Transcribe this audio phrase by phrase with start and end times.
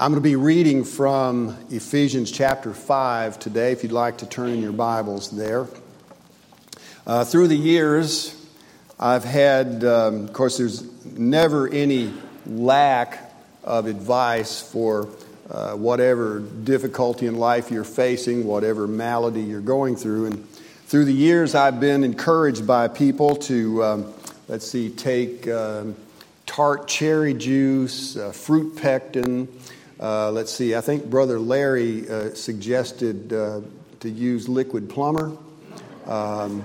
[0.00, 4.50] I'm going to be reading from Ephesians chapter 5 today, if you'd like to turn
[4.50, 5.66] in your Bibles there.
[7.04, 8.32] Uh, through the years,
[9.00, 12.14] I've had, um, of course, there's never any
[12.46, 13.34] lack
[13.64, 15.08] of advice for
[15.50, 20.26] uh, whatever difficulty in life you're facing, whatever malady you're going through.
[20.26, 20.48] And
[20.86, 24.14] through the years, I've been encouraged by people to, um,
[24.46, 25.96] let's see, take um,
[26.46, 29.48] tart cherry juice, uh, fruit pectin.
[30.00, 33.62] Uh, let's see, I think Brother Larry uh, suggested uh,
[33.98, 35.36] to use liquid plumber.
[36.06, 36.64] Um,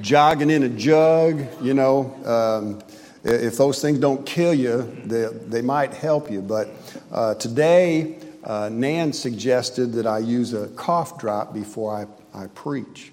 [0.00, 2.14] jogging in a jug, you know.
[2.24, 2.82] Um,
[3.24, 6.40] if those things don't kill you, they, they might help you.
[6.40, 6.68] But
[7.10, 13.12] uh, today, uh, Nan suggested that I use a cough drop before I, I preach,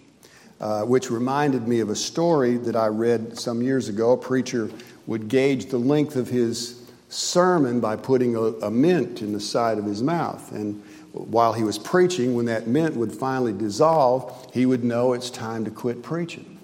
[0.59, 4.11] uh, which reminded me of a story that I read some years ago.
[4.11, 4.69] A preacher
[5.07, 6.80] would gauge the length of his
[7.11, 10.51] sermon by putting a, a, mint in the side of his mouth.
[10.51, 15.29] And while he was preaching, when that mint would finally dissolve, he would know it's
[15.29, 16.57] time to quit preaching.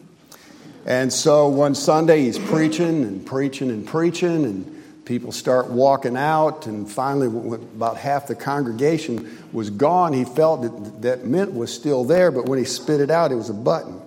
[0.85, 6.65] And so one Sunday he's preaching and preaching and preaching, and people start walking out.
[6.65, 10.13] And finally, about half the congregation was gone.
[10.13, 13.35] He felt that that mint was still there, but when he spit it out, it
[13.35, 14.01] was a button.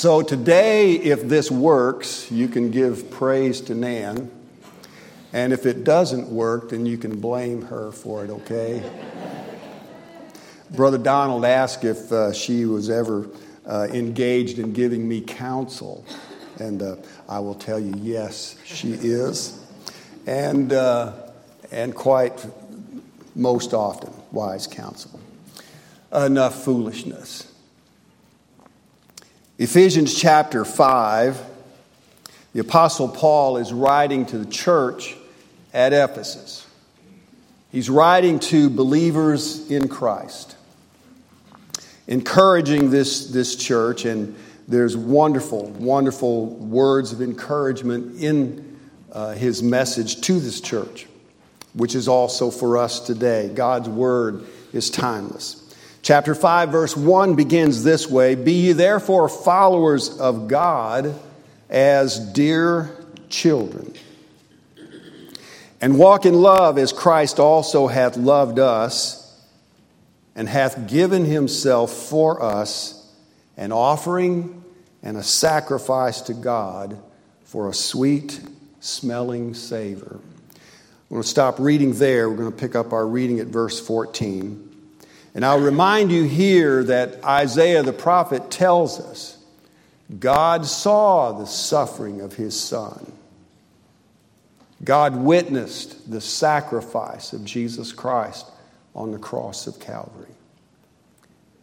[0.00, 4.30] So today, if this works, you can give praise to Nan.
[5.34, 8.82] And if it doesn't work, then you can blame her for it, okay?
[10.70, 13.28] Brother Donald asked if uh, she was ever
[13.66, 16.06] uh, engaged in giving me counsel.
[16.58, 16.96] And uh,
[17.28, 19.62] I will tell you, yes, she is.
[20.26, 21.12] And, uh,
[21.70, 22.42] and quite
[23.34, 25.20] most often, wise counsel.
[26.10, 27.49] Enough foolishness.
[29.60, 31.38] Ephesians chapter 5,
[32.54, 35.14] the Apostle Paul is writing to the church
[35.74, 36.66] at Ephesus.
[37.70, 40.56] He's writing to believers in Christ,
[42.06, 44.34] encouraging this, this church, and
[44.66, 48.78] there's wonderful, wonderful words of encouragement in
[49.12, 51.06] uh, his message to this church,
[51.74, 53.50] which is also for us today.
[53.54, 55.69] God's word is timeless.
[56.10, 61.14] Chapter 5, verse 1 begins this way Be ye therefore followers of God
[61.68, 62.90] as dear
[63.28, 63.94] children,
[65.80, 69.40] and walk in love as Christ also hath loved us,
[70.34, 73.08] and hath given himself for us,
[73.56, 74.64] an offering
[75.04, 77.00] and a sacrifice to God
[77.44, 78.40] for a sweet
[78.80, 80.18] smelling savor.
[81.08, 82.28] We're going to stop reading there.
[82.28, 84.69] We're going to pick up our reading at verse 14.
[85.34, 89.36] And I'll remind you here that Isaiah the prophet tells us
[90.18, 93.12] God saw the suffering of his son.
[94.82, 98.46] God witnessed the sacrifice of Jesus Christ
[98.94, 100.34] on the cross of Calvary.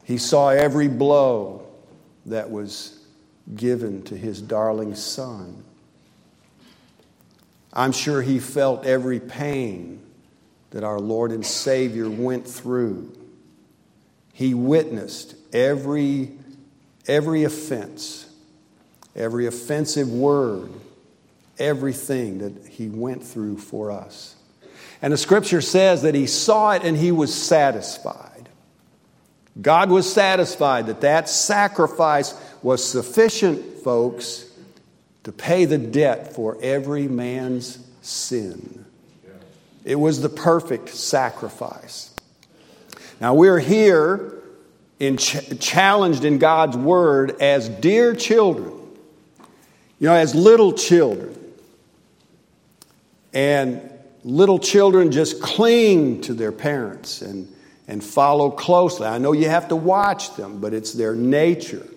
[0.03, 1.67] He saw every blow
[2.27, 2.99] that was
[3.53, 5.63] given to his darling son.
[7.73, 10.01] I'm sure he felt every pain
[10.71, 13.16] that our Lord and Savior went through
[14.37, 16.31] he witnessed every,
[17.07, 18.29] every offense,
[19.15, 20.69] every offensive word,
[21.57, 24.35] everything that he went through for us.
[25.01, 28.47] And the scripture says that he saw it and he was satisfied.
[29.59, 34.45] God was satisfied that that sacrifice was sufficient, folks,
[35.23, 38.85] to pay the debt for every man's sin.
[39.83, 42.13] It was the perfect sacrifice.
[43.19, 44.33] Now, we're here
[44.99, 48.73] in ch- challenged in God's word as dear children,
[49.99, 51.33] you know, as little children.
[53.33, 53.91] And
[54.23, 57.53] little children just cling to their parents and,
[57.87, 59.07] and follow closely.
[59.07, 61.87] I know you have to watch them, but it's their nature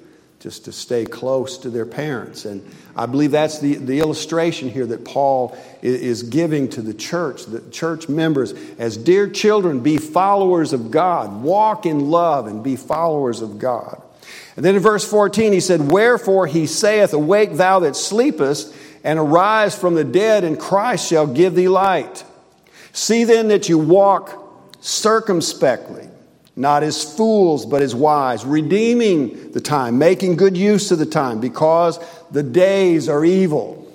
[0.41, 2.47] just to stay close to their parents.
[2.47, 2.67] And
[2.97, 7.61] I believe that's the, the illustration here that Paul is giving to the church, the
[7.71, 8.55] church members.
[8.79, 14.03] As dear children, be followers of God, walk in love and be followers of God.
[14.57, 19.19] And then in verse 14, he said, Wherefore he saith, Awake thou that sleepest, and
[19.19, 22.25] arise from the dead, and Christ shall give thee light.
[22.93, 24.37] See then that you walk
[24.81, 26.10] circumspectly
[26.57, 31.41] not as fools, but as wise, redeeming the time, making good use of the time,
[31.41, 31.99] because
[32.31, 33.91] the days are evil.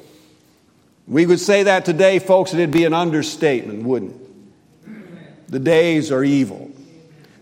[1.07, 5.51] We would say that today, folks, and it'd be an understatement, wouldn't it?
[5.51, 6.71] The days are evil.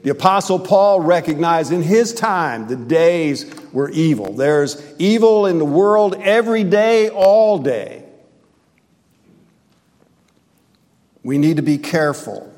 [0.04, 4.34] The Apostle Paul recognized in his time the days were evil.
[4.34, 8.04] There's evil in the world every day, all day.
[11.24, 12.53] We need to be careful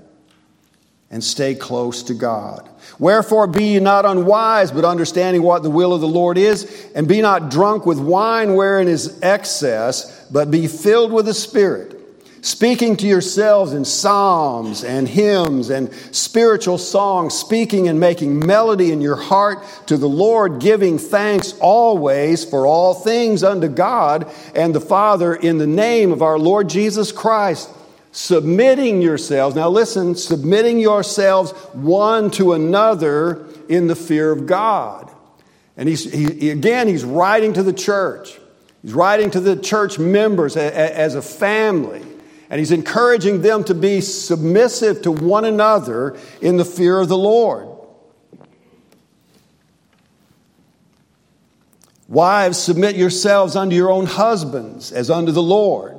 [1.16, 2.68] and stay close to God.
[3.00, 7.08] Wherefore, be ye not unwise, but understanding what the will of the Lord is, and
[7.08, 11.96] be not drunk with wine wherein is excess, but be filled with the Spirit
[12.42, 19.02] speaking to yourselves in psalms and hymns and spiritual songs, speaking and making melody in
[19.02, 24.82] your heart to the Lord, giving thanks always for all things unto God and the
[24.82, 27.68] Father in the name of our Lord Jesus Christ.
[28.16, 35.12] Submitting yourselves, now listen, submitting yourselves one to another in the fear of God.
[35.76, 38.40] And he's, he, again, he's writing to the church.
[38.82, 42.04] He's writing to the church members as a family.
[42.50, 47.18] And he's encouraging them to be submissive to one another in the fear of the
[47.18, 47.68] Lord.
[52.08, 55.95] Wives, submit yourselves unto your own husbands as unto the Lord.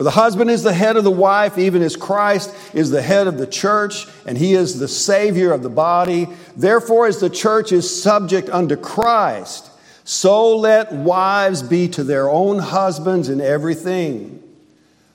[0.00, 3.26] For the husband is the head of the wife, even as Christ is the head
[3.26, 6.26] of the church, and he is the Savior of the body.
[6.56, 9.70] Therefore, as the church is subject unto Christ,
[10.04, 14.42] so let wives be to their own husbands in everything.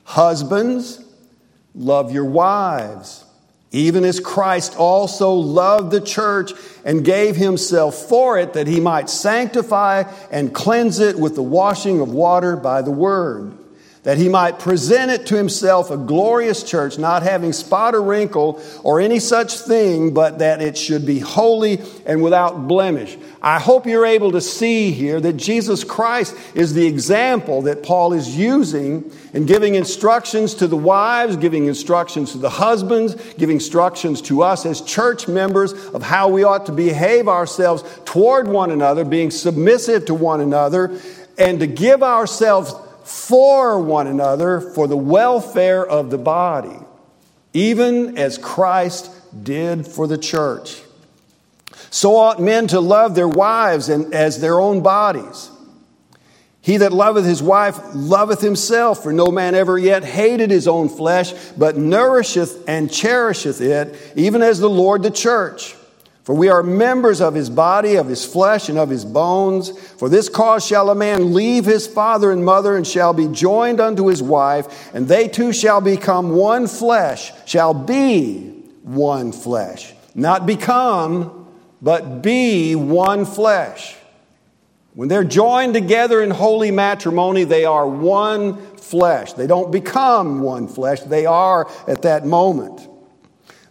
[0.03, 1.03] Husbands,
[1.73, 3.25] love your wives,
[3.71, 6.51] even as Christ also loved the church
[6.85, 12.01] and gave himself for it that he might sanctify and cleanse it with the washing
[12.01, 13.57] of water by the word
[14.05, 18.61] that he might present it to himself a glorious church, not having spot or wrinkle
[18.83, 23.17] or any such thing, but that it should be holy and without blemish.
[23.41, 28.13] I hope you're able to see here that Jesus Christ is the example that Paul
[28.13, 34.21] is using in giving instructions to the wives, giving instructions to the husbands, giving instructions
[34.23, 39.03] to us as church members of how we ought to behave ourselves toward one another,
[39.03, 40.99] being submissive to one another,
[41.39, 42.71] and to give ourselves
[43.05, 46.79] for one another for the welfare of the body,
[47.53, 49.11] even as Christ
[49.43, 50.81] did for the church.
[51.91, 55.51] So ought men to love their wives and as their own bodies.
[56.61, 60.89] He that loveth his wife loveth himself, for no man ever yet hated his own
[60.89, 65.75] flesh, but nourisheth and cherisheth it, even as the Lord the church.
[66.25, 69.69] For we are members of his body, of his flesh, and of his bones.
[69.69, 73.79] For this cause shall a man leave his father and mother, and shall be joined
[73.79, 78.39] unto his wife, and they two shall become one flesh, shall be
[78.81, 79.93] one flesh.
[80.15, 81.47] Not become,
[81.79, 83.95] but be one flesh.
[84.95, 89.33] When they're joined together in holy matrimony, they are one flesh.
[89.33, 92.87] They don't become one flesh, they are at that moment.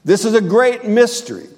[0.05, 1.49] This is a great mystery.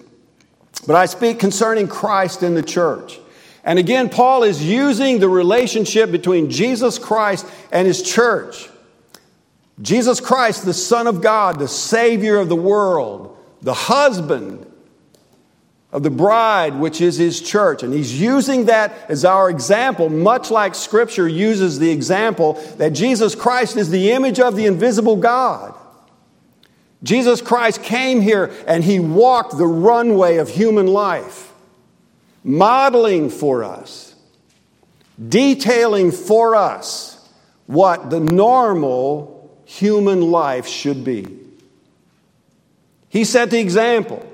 [0.87, 3.21] But I speak concerning Christ in the church.
[3.65, 8.69] And again, Paul is using the relationship between Jesus Christ and his church.
[9.83, 14.65] Jesus Christ, the Son of God, the Savior of the world, the husband
[15.93, 17.83] of the bride, which is his church.
[17.83, 23.35] And he's using that as our example, much like Scripture uses the example that Jesus
[23.35, 25.75] Christ is the image of the invisible God.
[27.03, 31.53] Jesus Christ came here and he walked the runway of human life,
[32.43, 34.15] modeling for us,
[35.29, 37.29] detailing for us
[37.67, 41.27] what the normal human life should be.
[43.09, 44.25] He set the example.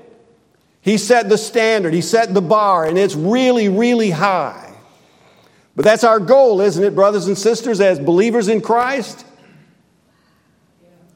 [0.81, 1.93] He set the standard.
[1.93, 4.73] He set the bar, and it's really, really high.
[5.75, 9.25] But that's our goal, isn't it, brothers and sisters, as believers in Christ?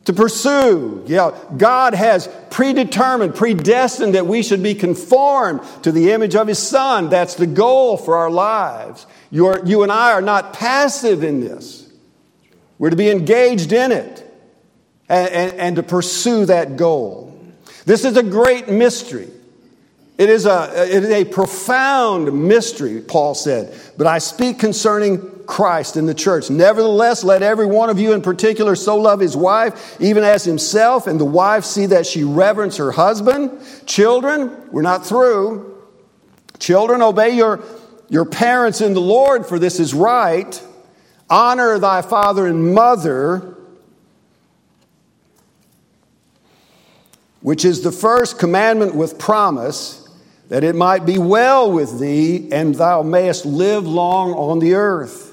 [0.08, 1.04] To pursue.
[1.06, 6.60] Yeah, God has predetermined, predestined that we should be conformed to the image of His
[6.60, 7.10] Son.
[7.10, 9.06] That's the goal for our lives.
[9.32, 11.92] You're, you and I are not passive in this.
[12.80, 14.26] We're to be engaged in it
[15.10, 17.38] and, and, and to pursue that goal.
[17.84, 19.30] This is a great mystery.
[20.18, 23.78] It is, a, it is a profound mystery, Paul said.
[23.98, 26.50] But I speak concerning Christ in the church.
[26.50, 31.08] Nevertheless, let every one of you in particular so love his wife, even as himself,
[31.08, 33.60] and the wife see that she reverence her husband.
[33.86, 35.76] Children, we're not through.
[36.60, 37.64] Children, obey your,
[38.10, 40.62] your parents in the Lord, for this is right.
[41.30, 43.56] Honor thy father and mother,
[47.42, 50.04] which is the first commandment with promise
[50.50, 55.27] that it might be well with thee and thou mayest live long on the earth.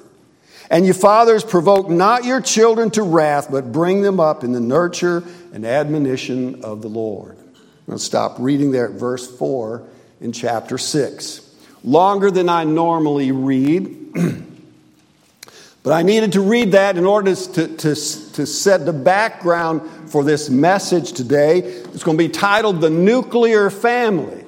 [0.70, 4.60] And you fathers, provoke not your children to wrath, but bring them up in the
[4.60, 7.36] nurture and admonition of the Lord.
[7.38, 9.86] I'm going to stop reading there at verse 4
[10.20, 11.40] in chapter 6.
[11.84, 14.14] Longer than I normally read,
[15.82, 20.24] but I needed to read that in order to, to, to set the background for
[20.24, 21.58] this message today.
[21.58, 24.46] It's going to be titled The Nuclear Family.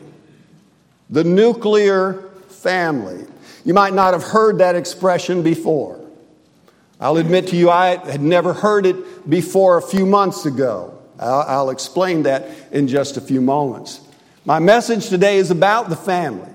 [1.11, 3.27] The Nuclear Family.
[3.67, 6.06] You might not have heard that expression before.
[7.00, 10.99] I'll admit to you, I had never heard it before a few months ago.
[11.19, 14.00] I'll, I'll explain that in just a few moments.
[14.45, 16.49] My message today is about the family.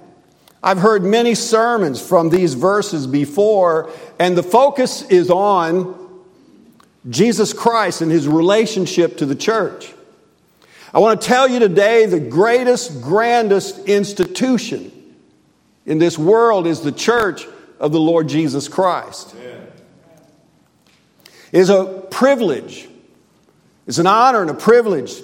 [0.64, 5.98] I've heard many sermons from these verses before, and the focus is on
[7.10, 9.94] Jesus Christ and his relationship to the church.
[10.94, 14.92] I want to tell you today the greatest, grandest institution
[15.86, 17.48] in this world is the church
[17.80, 19.36] of the Lord Jesus Christ.
[21.52, 22.88] Is a privilege,
[23.88, 25.22] it's an honor and a privilege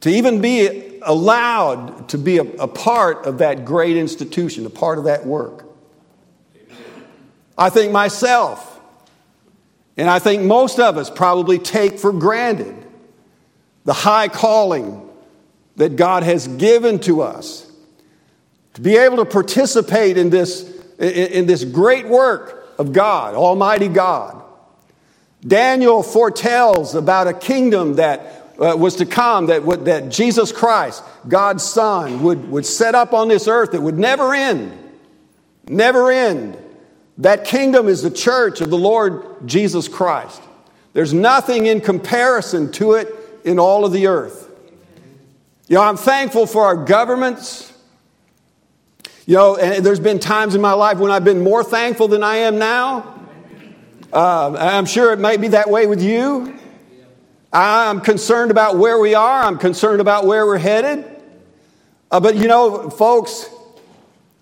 [0.00, 4.98] to even be allowed to be a, a part of that great institution, a part
[4.98, 5.64] of that work.
[7.56, 8.80] I think myself,
[9.96, 12.76] and I think most of us probably take for granted
[13.84, 15.08] the high calling
[15.76, 17.70] that God has given to us
[18.74, 24.44] to be able to participate in this, in this great work of God, Almighty God.
[25.46, 31.62] Daniel foretells about a kingdom that uh, was to come, that, that Jesus Christ, God's
[31.62, 34.76] Son, would, would set up on this earth that would never end.
[35.68, 36.56] Never end.
[37.18, 40.42] That kingdom is the church of the Lord Jesus Christ.
[40.92, 43.14] There's nothing in comparison to it
[43.44, 44.50] in all of the earth.
[45.68, 47.72] You know, I'm thankful for our governments.
[49.26, 52.22] You know, and there's been times in my life when I've been more thankful than
[52.22, 53.17] I am now.
[54.12, 56.58] Uh, I'm sure it may be that way with you.
[57.52, 61.04] I'm concerned about where we are, I'm concerned about where we're headed.
[62.10, 63.48] Uh, but you know, folks,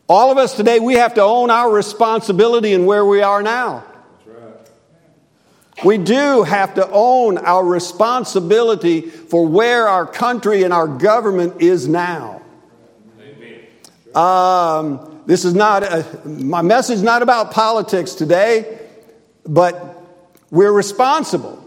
[0.08, 3.84] all of us today, we have to own our responsibility in where we are now.
[5.84, 11.86] We do have to own our responsibility for where our country and our government is
[11.86, 12.40] now.
[14.14, 17.02] Um, this is not a, my message.
[17.02, 18.85] Not about politics today,
[19.46, 20.02] but
[20.50, 21.62] we're responsible.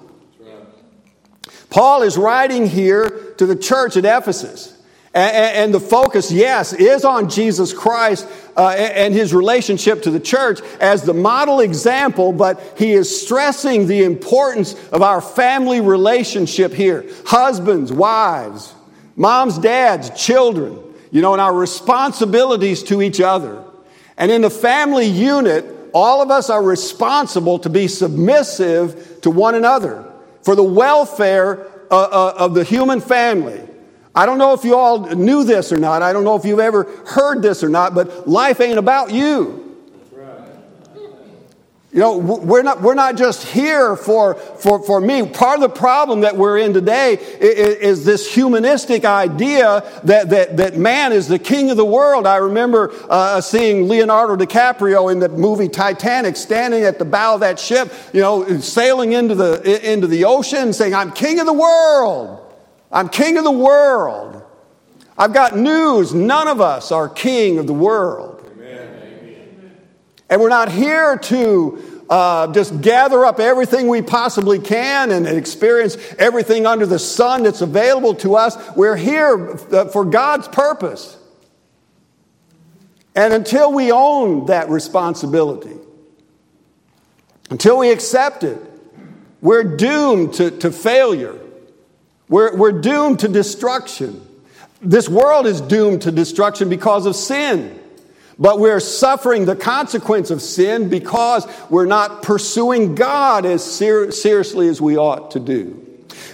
[1.69, 4.75] Paul is writing here to the church at Ephesus.
[5.11, 10.61] And, the focus, yes, is on Jesus Christ uh, and his relationship to the church
[10.79, 17.05] as the model example, but he is stressing the importance of our family relationship here.
[17.25, 18.73] Husbands, wives,
[19.15, 23.63] moms, dads, children, you know, and our responsibilities to each other.
[24.15, 29.55] And in the family unit, all of us are responsible to be submissive to one
[29.55, 30.05] another
[30.43, 33.61] for the welfare uh, uh, of the human family.
[34.15, 36.01] I don't know if you all knew this or not.
[36.01, 39.68] I don't know if you've ever heard this or not, but life ain't about you.
[41.91, 45.27] You know, we're not, we're not just here for, for, for me.
[45.27, 50.57] Part of the problem that we're in today is, is, this humanistic idea that, that,
[50.57, 52.27] that man is the king of the world.
[52.27, 57.39] I remember uh, seeing Leonardo DiCaprio in the movie Titanic standing at the bow of
[57.39, 61.53] that ship, you know, sailing into the, into the ocean saying, I'm king of the
[61.53, 62.53] world.
[62.91, 64.43] I'm king of the world.
[65.17, 66.13] I've got news.
[66.13, 68.38] None of us are king of the world.
[70.29, 75.97] And we're not here to uh, just gather up everything we possibly can and experience
[76.17, 78.57] everything under the sun that's available to us.
[78.75, 81.17] We're here uh, for God's purpose.
[83.15, 85.75] And until we own that responsibility,
[87.49, 88.59] until we accept it,
[89.41, 91.39] we're doomed to, to failure.
[92.27, 94.25] We're, we're doomed to destruction.
[94.81, 97.78] This world is doomed to destruction because of sin.
[98.39, 104.69] But we're suffering the consequence of sin because we're not pursuing God as ser- seriously
[104.69, 105.85] as we ought to do.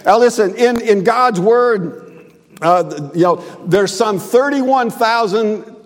[0.04, 2.32] Now, listen, in, in God's Word,
[2.62, 3.36] uh, you know,
[3.66, 5.76] there's some 31,000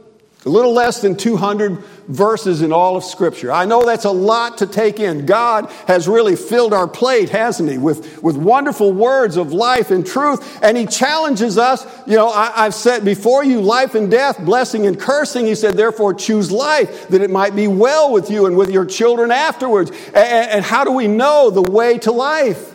[0.44, 3.52] a little less than 200 verses in all of Scripture.
[3.52, 5.26] I know that's a lot to take in.
[5.26, 10.04] God has really filled our plate, hasn't He, with, with wonderful words of life and
[10.04, 10.58] truth.
[10.62, 11.86] And He challenges us.
[12.06, 15.46] You know, I, have said before you life and death, blessing and cursing.
[15.46, 18.84] He said, therefore, choose life that it might be well with you and with your
[18.84, 19.90] children afterwards.
[20.08, 22.74] And, and how do we know the way to life?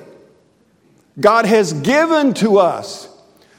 [1.20, 3.10] God has given to us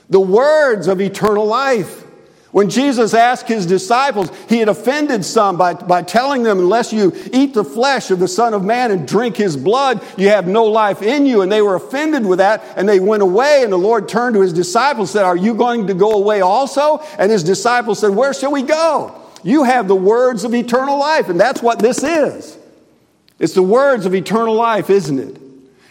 [0.09, 2.05] the words of eternal life.
[2.52, 7.12] When Jesus asked his disciples, he had offended some by, by telling them, unless you
[7.32, 10.64] eat the flesh of the Son of Man and drink his blood, you have no
[10.64, 11.42] life in you.
[11.42, 13.62] And they were offended with that, and they went away.
[13.62, 16.40] And the Lord turned to his disciples and said, Are you going to go away
[16.40, 16.98] also?
[17.18, 19.20] And his disciples said, Where shall we go?
[19.42, 21.28] You have the words of eternal life.
[21.28, 22.56] And that's what this is.
[23.38, 25.40] It's the words of eternal life, isn't it?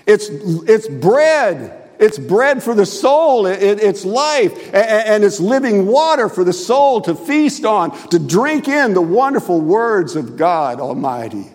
[0.08, 5.88] It's, it's bread it's bread for the soul, it, it's life, and, and it's living
[5.88, 10.80] water for the soul to feast on, to drink in the wonderful words of God
[10.80, 11.52] Almighty.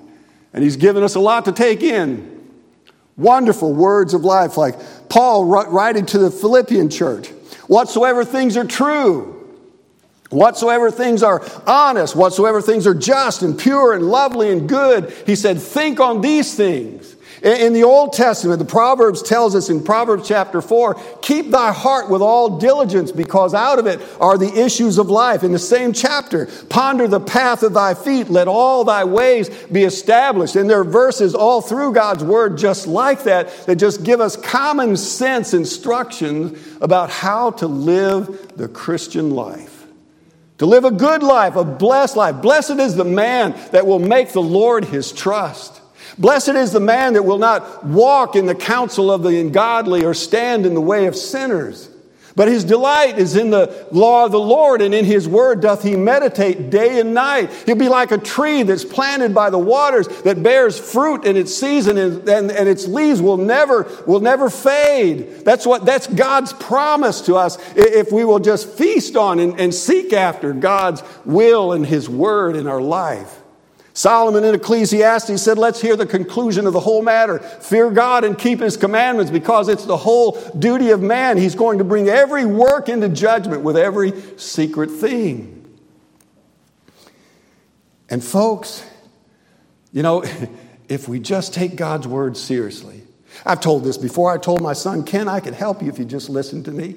[0.53, 2.39] And He's given us a lot to take in.
[3.17, 4.77] Wonderful words of life, like
[5.09, 7.31] Paul writing to the Philippian church
[7.67, 9.37] whatsoever things are true.
[10.31, 15.35] Whatsoever things are honest, whatsoever things are just and pure and lovely and good, he
[15.35, 17.17] said, think on these things.
[17.43, 22.11] In the Old Testament, the Proverbs tells us in Proverbs chapter 4, keep thy heart
[22.11, 25.43] with all diligence because out of it are the issues of life.
[25.43, 29.85] In the same chapter, ponder the path of thy feet, let all thy ways be
[29.85, 30.55] established.
[30.55, 34.37] And there are verses all through God's word just like that, that just give us
[34.37, 39.87] common sense instructions about how to live the Christian life.
[40.59, 42.43] To live a good life, a blessed life.
[42.43, 45.80] Blessed is the man that will make the Lord his trust.
[46.21, 50.13] Blessed is the man that will not walk in the counsel of the ungodly or
[50.13, 51.89] stand in the way of sinners.
[52.37, 55.83] But his delight is in the law of the Lord, and in his word doth
[55.83, 57.51] he meditate day and night.
[57.67, 61.55] He'll be like a tree that's planted by the waters that bears fruit in its
[61.55, 65.45] season, and, and, and its leaves will never, will never fade.
[65.45, 69.75] That's what that's God's promise to us if we will just feast on and, and
[69.75, 73.40] seek after God's will and his word in our life.
[73.93, 77.39] Solomon in Ecclesiastes said, Let's hear the conclusion of the whole matter.
[77.39, 81.37] Fear God and keep his commandments because it's the whole duty of man.
[81.37, 85.57] He's going to bring every work into judgment with every secret thing.
[88.09, 88.85] And, folks,
[89.93, 90.25] you know,
[90.89, 93.03] if we just take God's word seriously,
[93.45, 94.33] I've told this before.
[94.33, 96.97] I told my son, Ken, I could help you if you just listen to me.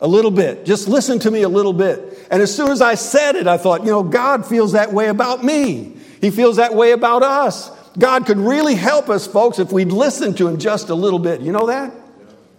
[0.00, 0.66] A little bit.
[0.66, 2.26] Just listen to me a little bit.
[2.30, 5.08] And as soon as I said it, I thought, you know, God feels that way
[5.08, 5.96] about me.
[6.20, 7.70] He feels that way about us.
[7.98, 11.40] God could really help us, folks, if we'd listen to Him just a little bit.
[11.40, 11.92] You know that?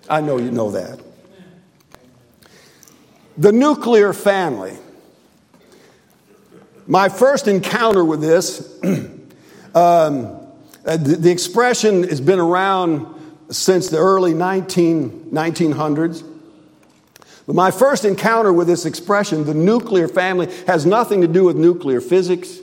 [0.10, 1.00] I know you know that.
[3.38, 4.76] The nuclear family.
[6.88, 8.96] My first encounter with this, um,
[9.76, 13.06] uh, the, the, expression has been around
[13.50, 16.24] since the early 19, 1900s.
[17.48, 22.02] My first encounter with this expression, the nuclear family, has nothing to do with nuclear
[22.02, 22.60] physics.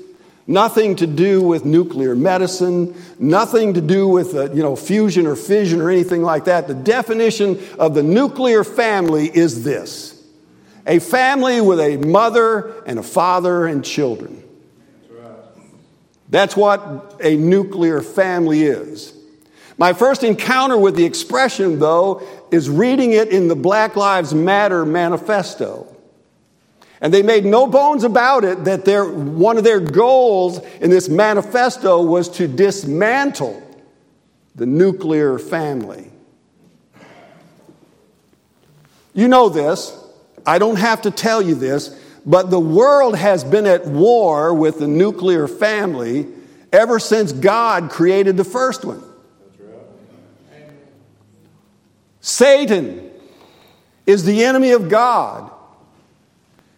[0.46, 5.36] Nothing to do with nuclear medicine, nothing to do with uh, you know, fusion or
[5.36, 6.68] fission or anything like that.
[6.68, 10.22] The definition of the nuclear family is this
[10.86, 14.42] a family with a mother and a father and children.
[16.28, 19.13] That's what a nuclear family is.
[19.76, 24.84] My first encounter with the expression, though, is reading it in the Black Lives Matter
[24.84, 25.94] manifesto.
[27.00, 31.08] And they made no bones about it that their, one of their goals in this
[31.08, 33.62] manifesto was to dismantle
[34.54, 36.10] the nuclear family.
[39.12, 40.00] You know this.
[40.46, 44.78] I don't have to tell you this, but the world has been at war with
[44.78, 46.26] the nuclear family
[46.72, 49.02] ever since God created the first one.
[52.24, 53.10] Satan
[54.06, 55.50] is the enemy of God.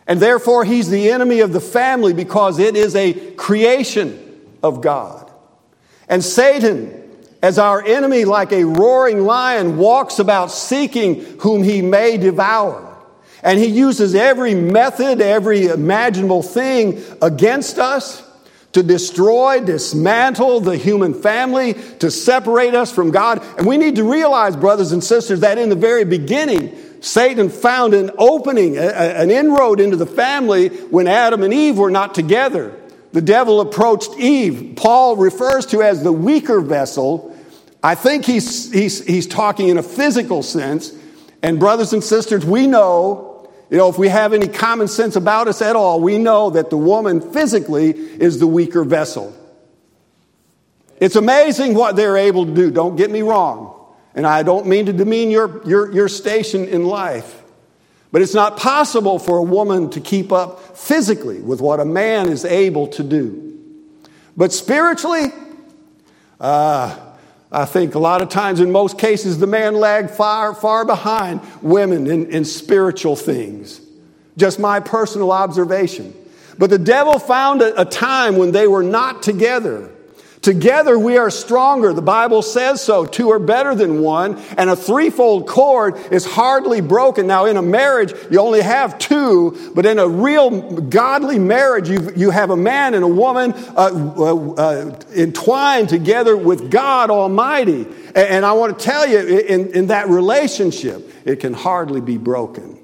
[0.04, 5.30] And therefore, he's the enemy of the family because it is a creation of God.
[6.08, 7.10] And Satan,
[7.42, 12.82] as our enemy, like a roaring lion, walks about seeking whom he may devour.
[13.40, 18.20] And he uses every method, every imaginable thing against us
[18.76, 23.42] to destroy, dismantle the human family, to separate us from God.
[23.56, 27.94] And we need to realize, brothers and sisters, that in the very beginning, Satan found
[27.94, 32.78] an opening, an inroad into the family when Adam and Eve were not together.
[33.12, 34.74] The devil approached Eve.
[34.76, 37.34] Paul refers to as the weaker vessel.
[37.82, 40.92] I think he's, he's, he's talking in a physical sense.
[41.42, 43.35] And, brothers and sisters, we know,
[43.70, 46.70] you know, if we have any common sense about us at all, we know that
[46.70, 49.34] the woman physically is the weaker vessel.
[50.98, 53.72] It's amazing what they're able to do, don't get me wrong.
[54.14, 57.42] And I don't mean to demean your, your, your station in life.
[58.12, 62.28] But it's not possible for a woman to keep up physically with what a man
[62.28, 63.58] is able to do.
[64.36, 65.32] But spiritually,
[66.40, 66.98] uh,
[67.50, 71.40] I think a lot of times, in most cases, the man lagged far, far behind
[71.62, 73.80] women in, in spiritual things.
[74.36, 76.12] Just my personal observation.
[76.58, 79.90] But the devil found a, a time when they were not together.
[80.46, 81.92] Together we are stronger.
[81.92, 83.04] The Bible says so.
[83.04, 84.38] Two are better than one.
[84.56, 87.26] And a threefold cord is hardly broken.
[87.26, 92.12] Now, in a marriage, you only have two, but in a real godly marriage, you,
[92.14, 97.84] you have a man and a woman uh, uh, uh, entwined together with God Almighty.
[98.14, 102.18] And, and I want to tell you, in, in that relationship, it can hardly be
[102.18, 102.78] broken.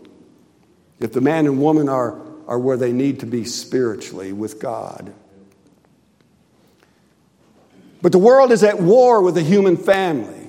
[0.98, 5.14] If the man and woman are, are where they need to be spiritually with God.
[8.02, 10.48] But the world is at war with the human family,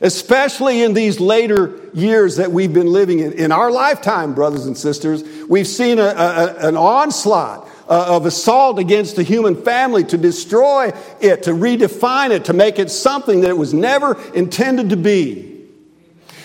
[0.00, 3.32] especially in these later years that we've been living in.
[3.32, 8.78] In our lifetime, brothers and sisters, we've seen a, a, an onslaught uh, of assault
[8.78, 13.48] against the human family to destroy it, to redefine it, to make it something that
[13.48, 15.57] it was never intended to be.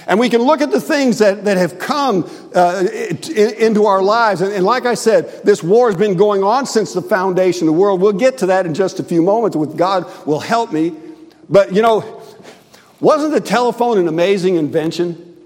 [0.08, 2.86] And we can look at the things that, that have come uh,
[3.36, 4.42] into our lives.
[4.42, 7.74] And, and, like I said, this war has been going on since the foundation of
[7.74, 8.02] the world.
[8.02, 10.94] We'll get to that in just a few moments with God will help me.
[11.50, 12.22] But you know,
[13.00, 15.38] wasn't the telephone an amazing invention?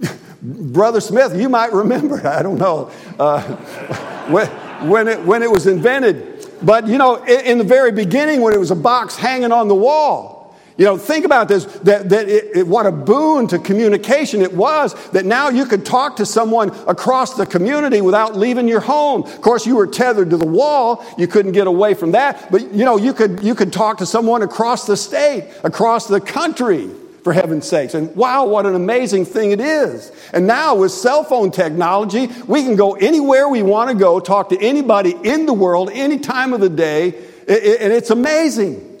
[0.42, 3.42] Brother Smith, you might remember, I don't know, uh,
[4.28, 4.48] when,
[4.88, 6.48] when, it, when it was invented.
[6.62, 9.68] But you know, in, in the very beginning, when it was a box hanging on
[9.68, 10.31] the wall,
[10.76, 14.54] you know, think about this that, that it, it, what a boon to communication it
[14.54, 19.22] was that now you could talk to someone across the community without leaving your home.
[19.24, 22.72] Of course, you were tethered to the wall, you couldn't get away from that, but
[22.72, 26.90] you know, you could, you could talk to someone across the state, across the country,
[27.22, 27.94] for heaven's sakes.
[27.94, 30.10] And wow, what an amazing thing it is.
[30.32, 34.48] And now with cell phone technology, we can go anywhere we want to go, talk
[34.48, 37.14] to anybody in the world, any time of the day,
[37.46, 38.91] and it's amazing.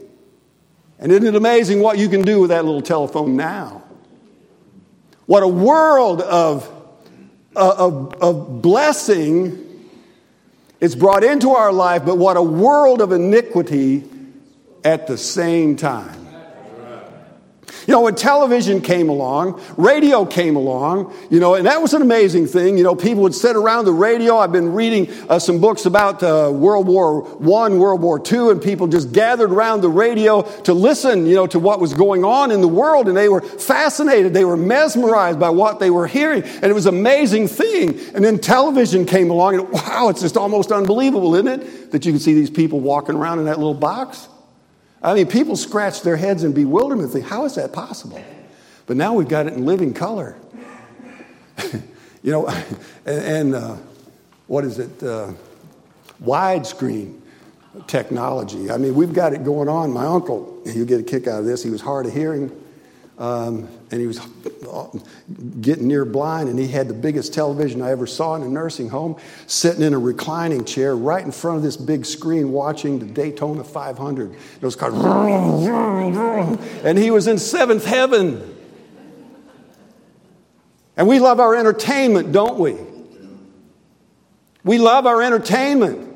[1.02, 3.82] And isn't it amazing what you can do with that little telephone now?
[5.26, 6.70] What a world of,
[7.56, 9.90] uh, of, of blessing
[10.78, 14.04] is brought into our life, but what a world of iniquity
[14.84, 16.21] at the same time.
[17.86, 22.02] You know, when television came along, radio came along, you know, and that was an
[22.02, 22.78] amazing thing.
[22.78, 24.38] You know, people would sit around the radio.
[24.38, 28.62] I've been reading uh, some books about uh, World War One, World War Two, and
[28.62, 32.50] people just gathered around the radio to listen, you know, to what was going on
[32.50, 34.32] in the world, and they were fascinated.
[34.32, 37.98] They were mesmerized by what they were hearing, and it was an amazing thing.
[38.14, 41.90] And then television came along, and wow, it's just almost unbelievable, isn't it?
[41.90, 44.28] That you can see these people walking around in that little box.
[45.02, 48.22] I mean, people scratch their heads in bewilderment, think, how is that possible?
[48.86, 50.36] But now we've got it in living color.
[51.72, 52.64] you know, and,
[53.06, 53.76] and uh,
[54.46, 55.02] what is it?
[55.02, 55.32] Uh,
[56.22, 57.18] widescreen
[57.86, 58.70] technology.
[58.70, 59.92] I mean, we've got it going on.
[59.92, 62.50] My uncle, you get a kick out of this, he was hard of hearing.
[63.22, 64.18] Um, and he was
[65.60, 68.88] getting near blind, and he had the biggest television I ever saw in a nursing
[68.88, 73.06] home, sitting in a reclining chair right in front of this big screen watching the
[73.06, 74.32] Daytona 500.
[74.32, 74.94] It was called,
[76.84, 78.56] and he was in seventh heaven.
[80.96, 82.76] And we love our entertainment, don't we?
[84.64, 86.11] We love our entertainment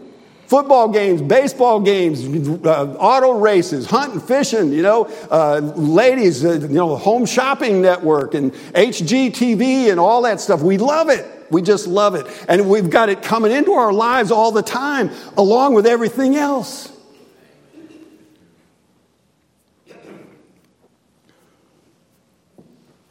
[0.46, 2.24] football games, baseball games,
[2.64, 8.34] uh, auto races, hunting, fishing, you know, uh, ladies, uh, you know, home shopping network
[8.34, 10.62] and HGTV and all that stuff.
[10.62, 11.26] We love it.
[11.50, 12.26] We just love it.
[12.48, 16.92] And we've got it coming into our lives all the time, along with everything else.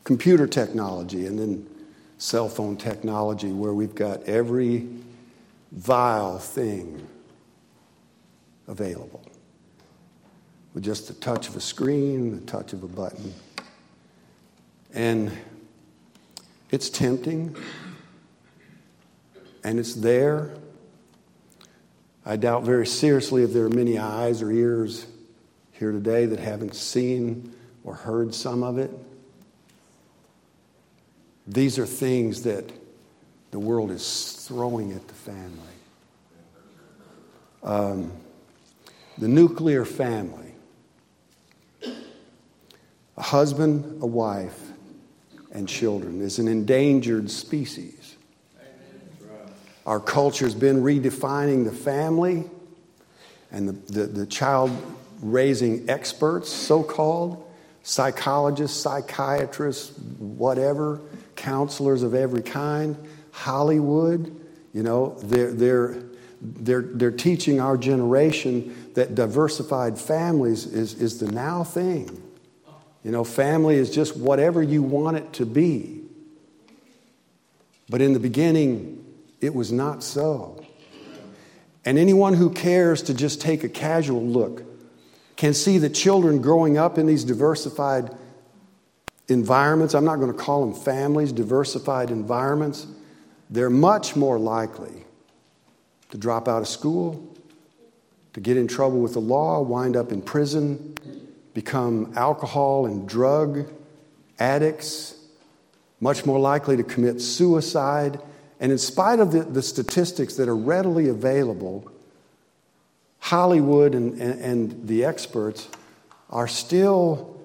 [0.04, 1.68] Computer technology and then
[2.18, 4.88] cell phone technology, where we've got every
[5.72, 7.08] vile thing
[8.68, 9.24] available
[10.74, 13.34] with just the touch of a screen, the touch of a button.
[14.94, 15.32] And
[16.70, 17.56] it's tempting
[19.64, 20.54] and it's there.
[22.26, 25.06] I doubt very seriously if there are many eyes or ears
[25.72, 28.92] here today that haven't seen or heard some of it.
[31.48, 32.72] These are things that
[33.52, 35.62] the world is throwing at the family.
[37.64, 38.12] Um,
[39.18, 40.46] the nuclear family
[43.18, 44.60] a husband, a wife,
[45.52, 48.18] and children is an endangered species.
[49.86, 52.44] Our culture has been redefining the family
[53.52, 54.72] and the, the, the child
[55.22, 57.50] raising experts, so called,
[57.84, 61.00] psychologists, psychiatrists, whatever,
[61.36, 62.98] counselors of every kind,
[63.32, 64.36] Hollywood,
[64.74, 66.04] you know, they're, they're,
[66.42, 72.22] they're, they're teaching our generation that diversified families is, is the now thing.
[73.04, 76.02] You know, family is just whatever you want it to be.
[77.88, 79.06] But in the beginning,
[79.42, 80.66] it was not so.
[81.84, 84.64] And anyone who cares to just take a casual look
[85.36, 88.10] can see that children growing up in these diversified
[89.28, 92.88] environments, I'm not going to call them families, diversified environments,
[93.50, 95.06] they're much more likely
[96.10, 97.35] to drop out of school,
[98.36, 100.94] to get in trouble with the law, wind up in prison,
[101.54, 103.72] become alcohol and drug
[104.40, 105.16] addicts,
[106.02, 108.20] much more likely to commit suicide.
[108.60, 111.90] And in spite of the, the statistics that are readily available,
[113.20, 115.70] Hollywood and, and, and the experts
[116.30, 117.40] are still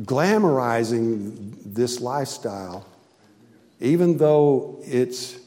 [0.00, 2.86] glamorizing this lifestyle,
[3.80, 5.38] even though it's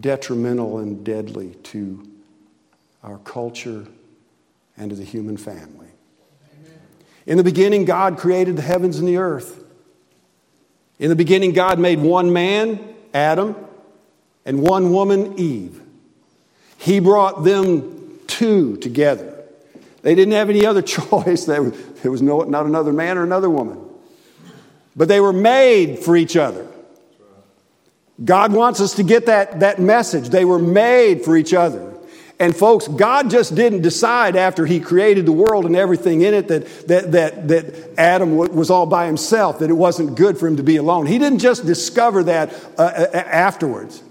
[0.00, 2.04] detrimental and deadly to
[3.02, 3.86] our culture
[4.76, 5.88] and to the human family.
[7.26, 9.62] In the beginning, God created the heavens and the earth.
[10.98, 12.80] In the beginning, God made one man,
[13.12, 13.54] Adam,
[14.46, 15.82] and one woman, Eve.
[16.78, 19.34] He brought them two together.
[20.02, 21.44] They didn't have any other choice.
[21.44, 21.62] There
[22.04, 23.84] was no, not another man or another woman.
[24.96, 26.66] But they were made for each other.
[28.24, 30.30] God wants us to get that, that message.
[30.30, 31.94] They were made for each other.
[32.40, 36.48] And folks, God just didn't decide after He created the world and everything in it
[36.48, 40.56] that, that, that, that Adam was all by himself, that it wasn't good for him
[40.56, 41.06] to be alone.
[41.06, 44.02] He didn't just discover that uh, afterwards,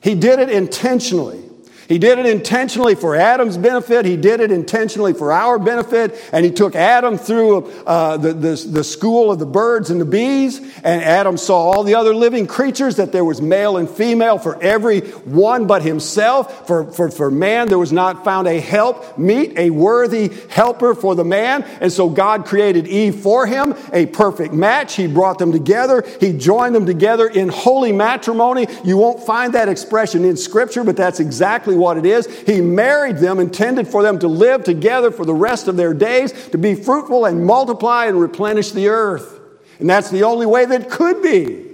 [0.00, 1.42] He did it intentionally.
[1.88, 4.04] He did it intentionally for Adam's benefit.
[4.04, 6.18] He did it intentionally for our benefit.
[6.32, 10.04] And he took Adam through uh, the, the, the, school of the birds and the
[10.04, 10.58] bees.
[10.58, 14.60] And Adam saw all the other living creatures, that there was male and female for
[14.62, 16.66] every one but himself.
[16.66, 21.14] For, for, for man, there was not found a help, meet, a worthy helper for
[21.14, 21.64] the man.
[21.80, 24.96] And so God created Eve for him, a perfect match.
[24.96, 26.04] He brought them together.
[26.20, 28.66] He joined them together in holy matrimony.
[28.84, 32.26] You won't find that expression in Scripture, but that's exactly exactly what it is.
[32.46, 36.32] He married them, intended for them to live together for the rest of their days,
[36.50, 39.40] to be fruitful and multiply and replenish the earth.
[39.78, 41.64] And that's the only way that could be.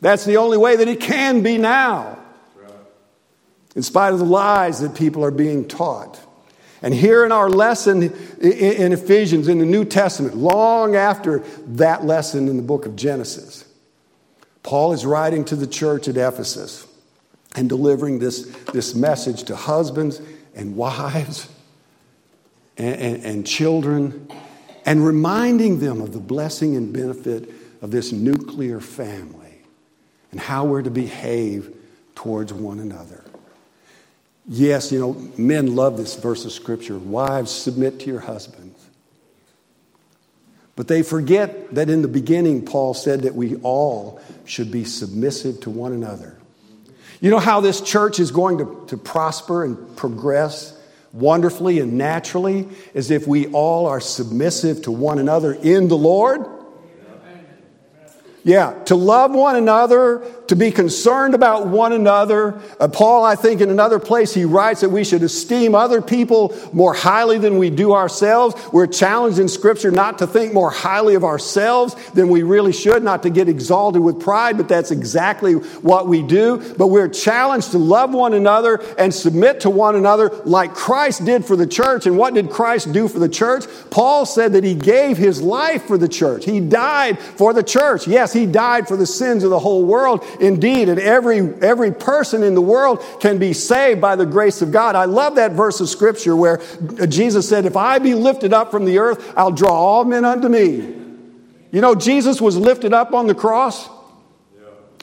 [0.00, 2.18] That's the only way that it can be now.
[3.76, 6.18] In spite of the lies that people are being taught.
[6.82, 8.02] And here in our lesson
[8.40, 11.40] in Ephesians in the New Testament, long after
[11.76, 13.64] that lesson in the book of Genesis,
[14.62, 16.89] Paul is writing to the church at Ephesus
[17.56, 20.20] and delivering this, this message to husbands
[20.54, 21.48] and wives
[22.76, 24.28] and, and, and children
[24.86, 27.50] and reminding them of the blessing and benefit
[27.82, 29.62] of this nuclear family
[30.30, 31.74] and how we're to behave
[32.14, 33.24] towards one another.
[34.46, 36.98] Yes, you know, men love this verse of scripture.
[36.98, 38.84] Wives, submit to your husbands.
[40.76, 45.60] But they forget that in the beginning, Paul said that we all should be submissive
[45.60, 46.39] to one another.
[47.20, 50.76] You know how this church is going to, to prosper and progress
[51.12, 52.68] wonderfully and naturally?
[52.94, 56.46] Is if we all are submissive to one another in the Lord
[58.42, 62.60] yeah, to love one another, to be concerned about one another.
[62.80, 66.56] Uh, Paul, I think, in another place, he writes that we should esteem other people
[66.72, 68.54] more highly than we do ourselves.
[68.72, 73.02] We're challenged in Scripture not to think more highly of ourselves than we really should,
[73.02, 76.74] not to get exalted with pride, but that's exactly what we do.
[76.78, 81.44] But we're challenged to love one another and submit to one another like Christ did
[81.44, 82.06] for the church.
[82.06, 83.64] And what did Christ do for the church?
[83.90, 88.08] Paul said that he gave his life for the church, he died for the church.
[88.08, 90.24] Yes, He died for the sins of the whole world.
[90.40, 94.72] Indeed, and every, every person in the world can be saved by the grace of
[94.72, 94.96] God.
[94.96, 96.60] I love that verse of scripture where
[97.06, 100.48] Jesus said, If I be lifted up from the earth, I'll draw all men unto
[100.48, 100.96] me.
[101.72, 103.88] You know, Jesus was lifted up on the cross.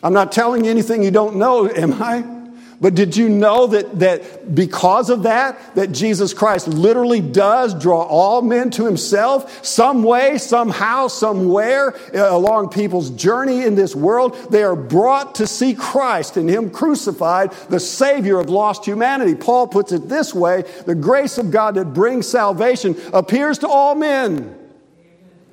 [0.04, 2.37] I'm not telling you anything you don't know, am I?
[2.80, 8.04] But did you know that, that because of that, that Jesus Christ literally does draw
[8.04, 9.66] all men to himself?
[9.66, 15.48] Some way, somehow, somewhere uh, along people's journey in this world, they are brought to
[15.48, 19.34] see Christ and him crucified, the Savior of lost humanity.
[19.34, 23.96] Paul puts it this way the grace of God that brings salvation appears to all
[23.96, 24.56] men.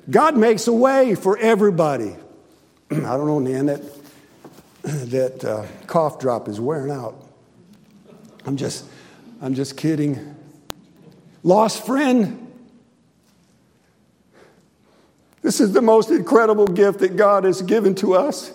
[0.07, 2.15] God makes a way for everybody.
[2.91, 3.81] I don't know, Nan, that
[5.05, 7.15] that uh, cough drop is wearing out.
[8.45, 8.85] I'm just,
[9.41, 10.35] I'm just kidding.
[11.41, 12.53] Lost friend.
[15.41, 18.51] This is the most incredible gift that God has given to us.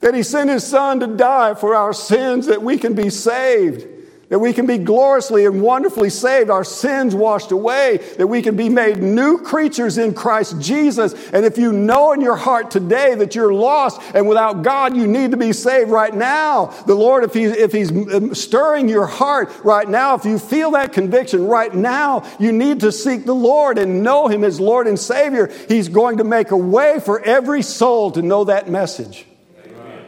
[0.00, 3.93] That He sent His Son to die for our sins that we can be saved.
[4.28, 8.56] That we can be gloriously and wonderfully saved, our sins washed away, that we can
[8.56, 11.14] be made new creatures in Christ Jesus.
[11.30, 15.06] And if you know in your heart today that you're lost and without God, you
[15.06, 16.66] need to be saved right now.
[16.86, 20.72] The Lord, if, he, if He's um, stirring your heart right now, if you feel
[20.72, 24.86] that conviction right now, you need to seek the Lord and know Him as Lord
[24.86, 25.52] and Savior.
[25.68, 29.26] He's going to make a way for every soul to know that message.
[29.64, 30.04] Amen.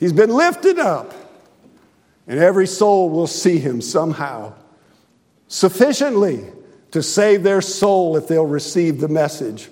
[0.00, 1.14] He's been lifted up
[2.28, 4.52] and every soul will see him somehow
[5.48, 6.44] sufficiently
[6.90, 9.68] to save their soul if they'll receive the message.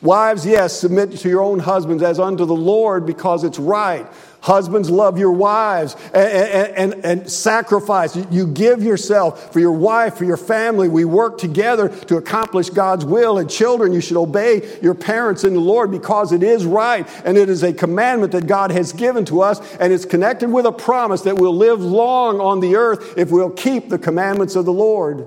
[0.00, 4.06] Wives, yes, submit to your own husbands as unto the Lord because it's right.
[4.46, 8.14] Husbands, love your wives and, and, and, sacrifice.
[8.30, 10.88] You give yourself for your wife, for your family.
[10.88, 13.38] We work together to accomplish God's will.
[13.38, 17.36] And children, you should obey your parents in the Lord because it is right and
[17.36, 19.58] it is a commandment that God has given to us.
[19.78, 23.50] And it's connected with a promise that we'll live long on the earth if we'll
[23.50, 25.26] keep the commandments of the Lord.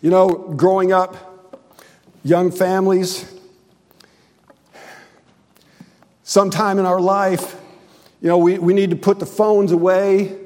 [0.00, 1.60] You know, growing up,
[2.24, 3.33] young families,
[6.24, 7.60] sometime in our life,
[8.20, 10.36] you know, we, we need to put the phones away,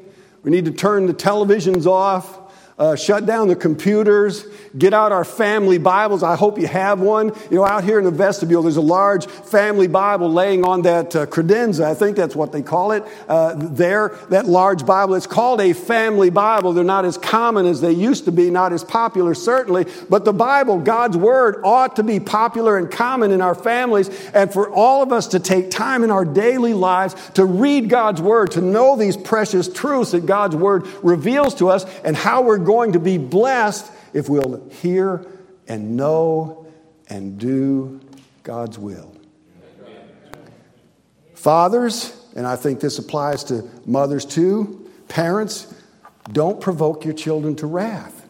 [0.43, 2.38] we need to turn the televisions off,
[2.79, 6.23] uh, shut down the computers, get out our family Bibles.
[6.23, 7.33] I hope you have one.
[7.51, 11.17] You know, out here in the vestibule, there's a large family Bible laying on that
[11.17, 11.85] uh, credenza.
[11.85, 13.05] I think that's what they call it.
[13.29, 15.17] Uh, there, that large Bible.
[15.17, 16.73] It's called a family Bible.
[16.73, 19.87] They're not as common as they used to be, not as popular, certainly.
[20.09, 24.09] But the Bible, God's Word, ought to be popular and common in our families.
[24.33, 28.23] And for all of us to take time in our daily lives to read God's
[28.23, 32.68] Word, to know these precious truths that God's Word reveals to us, and how we're
[32.69, 35.25] going to be blessed if we'll hear
[35.67, 36.67] and know
[37.09, 37.99] and do
[38.43, 39.11] God's will.
[41.33, 45.73] Fathers, and I think this applies to mothers too, parents,
[46.31, 48.29] don't provoke your children to wrath.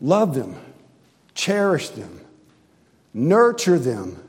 [0.00, 0.56] Love them,
[1.34, 2.22] cherish them,
[3.12, 4.22] nurture them,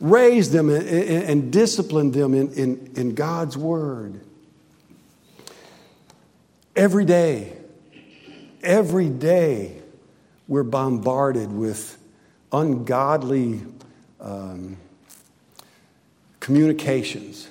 [0.00, 4.23] raise them, and, and discipline them in, in, in God's Word.
[6.76, 7.52] Every day,
[8.60, 9.80] every day,
[10.48, 11.96] we're bombarded with
[12.50, 13.62] ungodly
[14.20, 14.76] um,
[16.40, 17.48] communications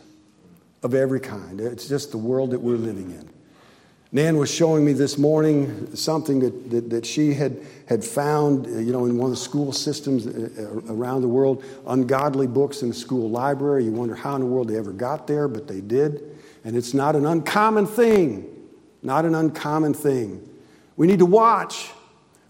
[0.83, 1.61] of every kind.
[1.61, 3.29] It's just the world that we're living in.
[4.11, 8.91] Nan was showing me this morning something that, that, that, she had, had found, you
[8.91, 12.89] know, in one of the school systems uh, uh, around the world, ungodly books in
[12.89, 13.85] the school library.
[13.85, 16.37] You wonder how in the world they ever got there, but they did.
[16.65, 18.52] And it's not an uncommon thing
[19.03, 20.47] not an uncommon thing.
[20.95, 21.91] We need to watch.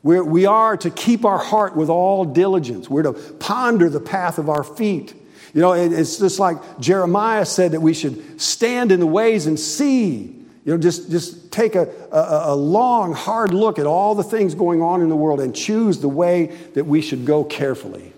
[0.04, 2.90] We're, we are to keep our heart with all diligence.
[2.90, 5.14] We're to ponder the path of our feet.
[5.54, 9.46] You know, it, it's just like Jeremiah said that we should stand in the ways
[9.46, 10.36] and see.
[10.66, 14.56] You know, just, just take a, a, a long, hard look at all the things
[14.56, 18.14] going on in the world and choose the way that we should go carefully.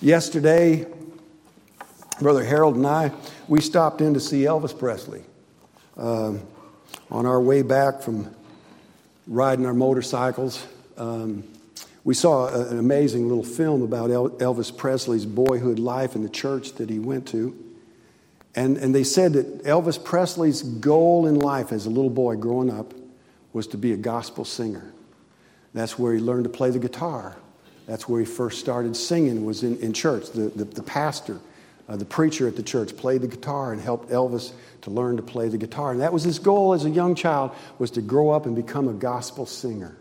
[0.00, 0.86] Yesterday,
[2.20, 3.12] Brother Harold and I,
[3.48, 5.22] we stopped in to see Elvis Presley.
[5.96, 6.42] Um,
[7.12, 8.34] on our way back from
[9.26, 11.44] riding our motorcycles, um,
[12.04, 16.72] we saw a, an amazing little film about Elvis Presley's boyhood life in the church
[16.74, 17.56] that he went to.
[18.54, 22.70] And, and they said that Elvis Presley's goal in life as a little boy growing
[22.70, 22.92] up
[23.52, 24.92] was to be a gospel singer.
[25.74, 27.36] That's where he learned to play the guitar.
[27.86, 30.30] That's where he first started singing, was in, in church.
[30.30, 31.40] The, the, the pastor,
[31.88, 35.22] uh, the preacher at the church, played the guitar and helped Elvis to learn to
[35.22, 35.92] play the guitar.
[35.92, 38.88] And that was his goal as a young child, was to grow up and become
[38.88, 39.96] a gospel singer.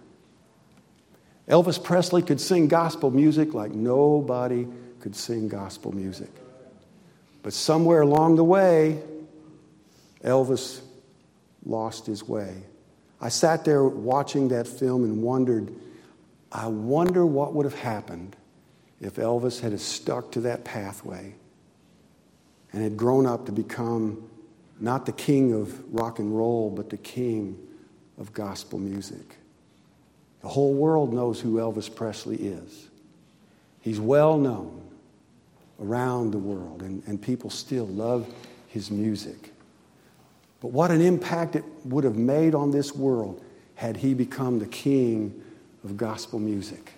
[1.47, 4.67] Elvis Presley could sing gospel music like nobody
[4.99, 6.29] could sing gospel music.
[7.43, 9.01] But somewhere along the way,
[10.23, 10.81] Elvis
[11.65, 12.63] lost his way.
[13.19, 15.73] I sat there watching that film and wondered,
[16.51, 18.35] I wonder what would have happened
[18.99, 21.35] if Elvis had stuck to that pathway
[22.73, 24.29] and had grown up to become
[24.79, 27.57] not the king of rock and roll, but the king
[28.17, 29.37] of gospel music.
[30.41, 32.89] The whole world knows who Elvis Presley is.
[33.81, 34.81] He's well known
[35.81, 38.27] around the world, and, and people still love
[38.67, 39.53] his music.
[40.61, 43.43] But what an impact it would have made on this world
[43.75, 45.43] had he become the king
[45.83, 46.93] of gospel music.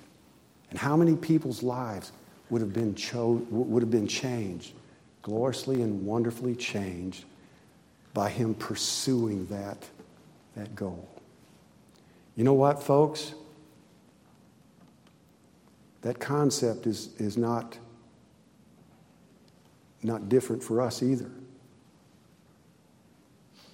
[0.70, 2.12] And how many people's lives
[2.50, 4.74] would have been, cho- would have been changed,
[5.24, 7.26] gloriously and wonderfully changed
[8.14, 9.90] by him pursuing that,
[10.56, 11.10] that goal.
[12.36, 13.34] You know what, folks?
[16.02, 17.78] That concept is, is not,
[20.04, 21.32] not different for us either.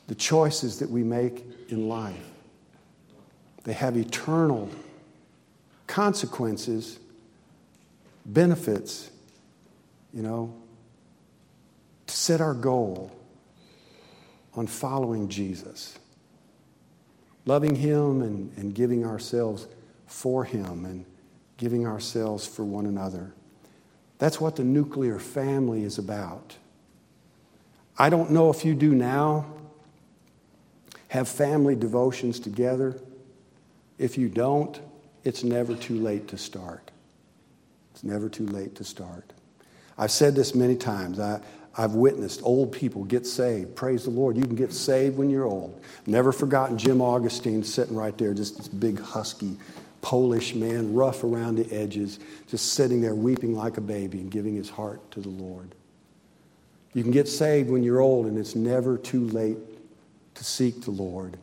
[0.10, 2.32] the choices that we make in life.
[3.64, 4.68] They have eternal
[5.86, 6.98] consequences,
[8.26, 9.12] benefits,
[10.12, 10.52] you know,
[12.20, 13.12] set our goal
[14.54, 15.98] on following Jesus,
[17.46, 19.68] loving Him and, and giving ourselves
[20.06, 21.06] for Him and
[21.58, 23.34] giving ourselves for one another.
[24.18, 26.58] That's what the nuclear family is about.
[27.98, 29.46] I don't know if you do now
[31.08, 33.00] have family devotions together.
[33.98, 34.80] If you don't,
[35.24, 36.92] it's never too late to start.
[37.94, 39.32] It's never too late to start.
[39.98, 41.20] I've said this many times.
[41.20, 41.42] I,
[41.78, 43.76] I've witnessed old people get saved.
[43.76, 44.36] Praise the Lord.
[44.36, 45.82] You can get saved when you're old.
[46.06, 49.58] Never forgotten Jim Augustine sitting right there, just this big, husky
[50.02, 54.56] Polish man, rough around the edges, just sitting there weeping like a baby and giving
[54.56, 55.76] his heart to the Lord.
[56.94, 59.58] You can get saved when you're old, and it's never too late
[60.36, 61.38] to seek the Lord.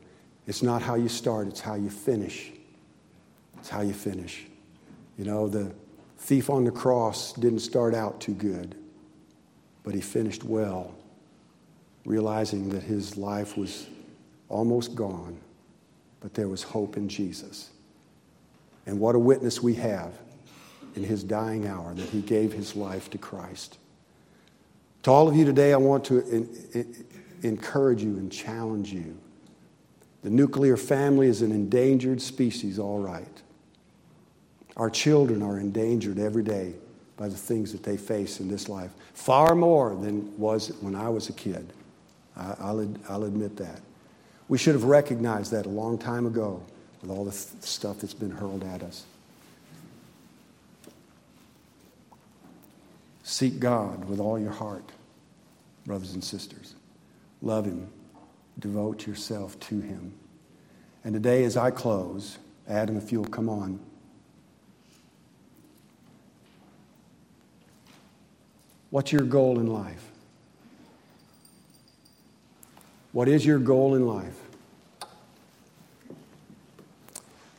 [0.47, 2.51] It's not how you start, it's how you finish.
[3.59, 4.47] It's how you finish.
[5.18, 5.72] You know, the
[6.18, 8.74] thief on the cross didn't start out too good,
[9.87, 10.93] but he finished well,
[12.05, 13.87] realizing that his life was
[14.49, 15.39] almost gone,
[16.18, 17.70] but there was hope in Jesus.
[18.84, 20.12] And what a witness we have
[20.97, 23.78] in his dying hour that he gave his life to Christ.
[25.05, 27.05] To all of you today, I want to in, in,
[27.45, 29.16] encourage you and challenge you.
[30.22, 33.43] The nuclear family is an endangered species, all right.
[34.76, 36.74] Our children are endangered every day
[37.16, 41.08] by the things that they face in this life, far more than was when I
[41.08, 41.72] was a kid.
[42.36, 43.80] I, will I'll admit that.
[44.48, 46.62] We should have recognized that a long time ago
[47.00, 49.04] with all the th- stuff that's been hurled at us.
[53.22, 54.84] Seek God with all your heart,
[55.84, 56.74] brothers and sisters.
[57.42, 57.88] Love Him.
[58.58, 60.12] Devote yourself to Him.
[61.02, 62.38] And today, as I close,
[62.68, 63.80] Adam, if you'll come on.
[68.97, 70.11] What's your goal in life?
[73.12, 74.40] What is your goal in life?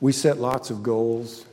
[0.02, 1.46] We set lots of goals.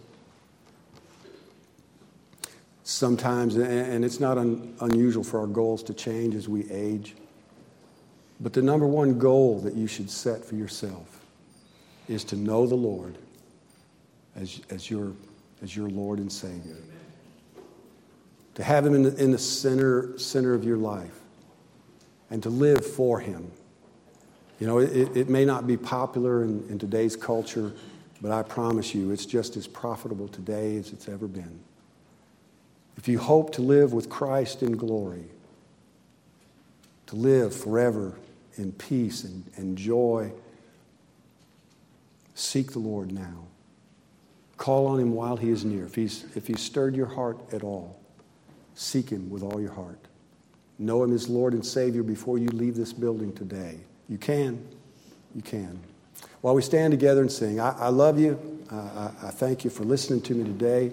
[2.84, 7.14] Sometimes, and it's not un, unusual for our goals to change as we age.
[8.40, 11.20] But the number one goal that you should set for yourself
[12.08, 13.18] is to know the Lord
[14.34, 15.12] as, as, your,
[15.62, 16.78] as your Lord and Savior.
[18.54, 21.18] To have Him in the, in the center, center of your life
[22.30, 23.50] and to live for Him.
[24.60, 27.74] You know, it, it may not be popular in, in today's culture
[28.24, 31.60] but I promise you, it's just as profitable today as it's ever been.
[32.96, 35.26] If you hope to live with Christ in glory,
[37.08, 38.14] to live forever
[38.54, 40.32] in peace and, and joy,
[42.34, 43.44] seek the Lord now.
[44.56, 45.84] Call on him while he is near.
[45.84, 48.00] If he's, if he's stirred your heart at all,
[48.74, 49.98] seek him with all your heart.
[50.78, 53.78] Know him as Lord and Savior before you leave this building today.
[54.08, 54.66] You can.
[55.34, 55.80] You can.
[56.40, 58.38] While we stand together and sing, I, I love you.
[58.70, 60.92] Uh, I, I, thank you for listening to me today.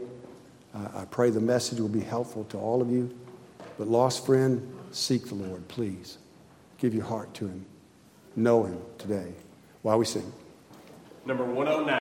[0.73, 3.13] Uh, I pray the message will be helpful to all of you.
[3.77, 6.17] But, lost friend, seek the Lord, please.
[6.77, 7.65] Give your heart to Him.
[8.35, 9.33] Know Him today
[9.81, 10.31] while we sing.
[11.25, 11.87] Number 109.